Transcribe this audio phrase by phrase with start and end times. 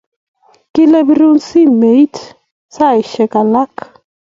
[0.73, 2.13] Kile pirun simet
[2.75, 3.75] saishek alak